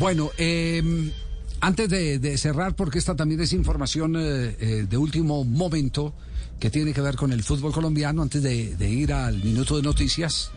[0.00, 1.12] Bueno, eh,
[1.60, 6.14] antes de, de, cerrar, porque esta también es información eh, eh, de último momento
[6.58, 9.82] que tiene que ver con el fútbol colombiano, antes de, de ir al minuto de
[9.82, 10.52] noticias,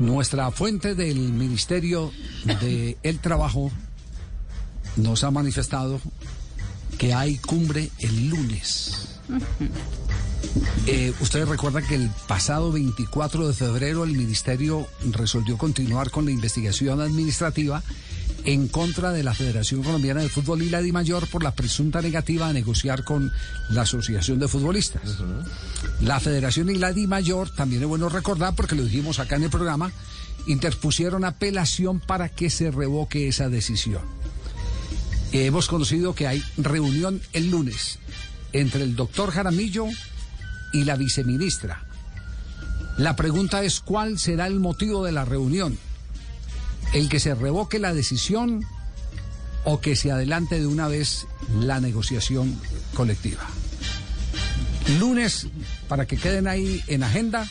[0.00, 2.10] nuestra fuente del Ministerio
[2.44, 3.70] del el Trabajo
[4.96, 6.00] nos ha manifestado
[6.98, 9.20] que hay cumbre el lunes.
[10.88, 16.32] Eh, ustedes recuerdan que el pasado 24 de febrero el ministerio resolvió continuar con la
[16.32, 17.84] investigación administrativa
[18.46, 22.48] en contra de la Federación Colombiana de Fútbol y la DIMAYOR por la presunta negativa
[22.48, 23.32] a negociar con
[23.70, 25.02] la Asociación de Futbolistas.
[25.18, 26.02] Uh -huh.
[26.02, 29.50] La Federación y la DIMAYOR, también es bueno recordar, porque lo dijimos acá en el
[29.50, 29.90] programa,
[30.46, 34.02] interpusieron apelación para que se revoque esa decisión.
[35.32, 37.98] Hemos conocido que hay reunión el lunes
[38.52, 39.86] entre el doctor Jaramillo
[40.72, 41.84] y la viceministra.
[42.96, 45.76] La pregunta es cuál será el motivo de la reunión.
[46.92, 48.64] El que se revoque la decisión
[49.64, 51.26] o que se adelante de una vez
[51.60, 52.58] la negociación
[52.94, 53.46] colectiva.
[55.00, 55.48] Lunes,
[55.88, 57.48] para que queden ahí en agenda,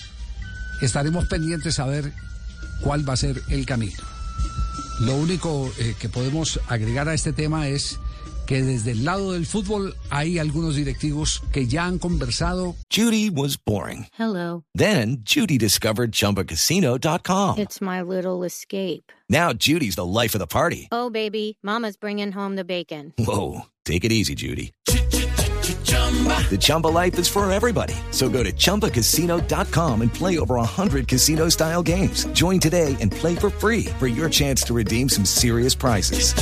[0.81, 2.13] estaremos pendientes a ver
[2.81, 4.02] cuál va a ser el camino.
[5.02, 8.00] Lo único eh, que podemos agregar a este tema es
[8.45, 12.75] que desde el lado del fútbol hay algunos directivos que ya han conversado.
[12.89, 14.07] Judy was boring.
[14.17, 14.63] Hello.
[14.73, 17.57] Then Judy discovered chumbacasino.com.
[17.57, 19.11] It's my little escape.
[19.29, 20.88] Now Judy's the life of the party.
[20.91, 23.13] Oh, baby, Mama's bringing home the bacon.
[23.17, 23.66] Whoa.
[23.85, 24.71] Take it easy, Judy.
[26.49, 27.95] The Chumba life is for everybody.
[28.11, 32.25] So go to ChumbaCasino.com and play over 100 casino style games.
[32.28, 36.33] Join today and play for free for your chance to redeem some serious prizes.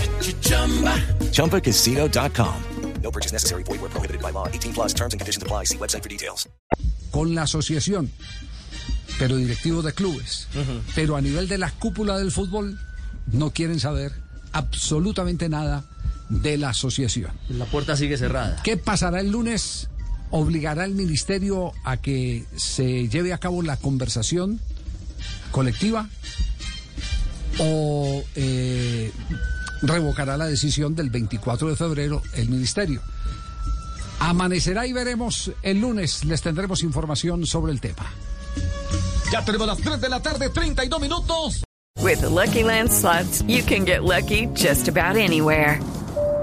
[1.32, 2.64] ChumbaCasino.com.
[3.02, 3.64] No purchase necessary.
[3.64, 4.48] Void where prohibited by law.
[4.48, 5.66] 18 plus terms and conditions apply.
[5.66, 6.48] See website for details.
[7.12, 8.10] Con la asociación,
[9.20, 10.48] pero directivos de clubes.
[10.56, 10.82] Uh -huh.
[10.96, 12.80] Pero a nivel de la cúpula del fútbol,
[13.32, 14.14] no quieren saber
[14.54, 15.84] absolutamente nada
[16.30, 17.32] de la asociación.
[17.50, 18.62] La puerta sigue cerrada.
[18.64, 19.90] ¿Qué pasará el lunes?
[20.32, 24.60] ¿Obligará el ministerio a que se lleve a cabo la conversación
[25.52, 26.10] colectiva?
[27.60, 29.12] ¿O eh,
[29.84, 33.02] revocará la decisión del 24 de febrero el ministerio?
[34.20, 36.24] Amanecerá y veremos el lunes.
[36.26, 38.12] Les tendremos información sobre el tema.
[39.32, 41.64] Ya tenemos las 3 de la tarde, 32 minutos.
[42.02, 45.80] With the Lucky Land slots, you can get lucky just about anywhere.